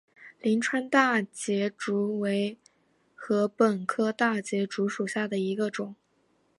[0.41, 2.57] 灵川大节竹为
[3.15, 5.95] 禾本科大节竹属下的一个种。